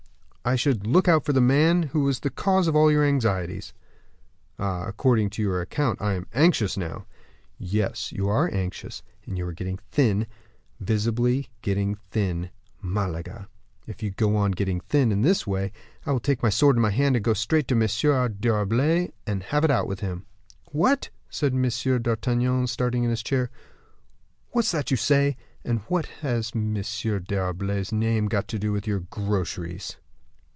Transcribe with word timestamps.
"I 0.43 0.55
should 0.55 0.87
look 0.87 1.07
out 1.07 1.23
for 1.23 1.33
the 1.33 1.39
man 1.39 1.83
who 1.93 1.99
was 2.01 2.19
the 2.21 2.31
cause 2.31 2.67
of 2.67 2.75
all 2.75 2.91
your 2.91 3.03
anxieties." 3.05 3.73
"Ah! 4.57 4.85
according 4.87 5.29
to 5.29 5.41
your 5.43 5.61
account, 5.61 6.01
I 6.01 6.13
am 6.15 6.25
anxious 6.33 6.75
now." 6.75 7.05
"Yes, 7.59 8.11
you 8.11 8.27
are 8.27 8.51
anxious; 8.51 9.03
and 9.27 9.37
you 9.37 9.45
are 9.45 9.53
getting 9.53 9.77
thin, 9.91 10.25
visibly 10.79 11.49
getting 11.61 11.93
thin. 12.09 12.49
Malaga! 12.81 13.49
if 13.85 14.01
you 14.01 14.09
go 14.09 14.35
on 14.35 14.49
getting 14.49 14.79
thin, 14.79 15.11
in 15.11 15.21
this 15.21 15.45
way, 15.45 15.71
I 16.07 16.11
will 16.11 16.19
take 16.19 16.41
my 16.41 16.49
sword 16.49 16.75
in 16.75 16.81
my 16.81 16.89
hand, 16.89 17.15
and 17.15 17.23
go 17.23 17.35
straight 17.35 17.67
to 17.67 17.75
M. 17.75 17.87
d'Herblay, 18.39 19.11
and 19.27 19.43
have 19.43 19.63
it 19.63 19.69
out 19.69 19.85
with 19.87 19.99
him." 19.99 20.25
"What!" 20.71 21.11
said 21.29 21.53
M. 21.53 21.69
d'Artagnan, 22.01 22.65
starting 22.65 23.03
in 23.03 23.11
his 23.11 23.21
chair; 23.21 23.51
"what's 24.49 24.71
that 24.71 24.89
you 24.89 24.97
say? 24.97 25.37
And 25.63 25.81
what 25.81 26.07
has 26.23 26.51
M. 26.55 26.73
d'Herblay's 26.73 27.91
name 27.91 28.27
to 28.27 28.57
do 28.57 28.71
with 28.71 28.87
your 28.87 29.01
groceries?" 29.01 29.97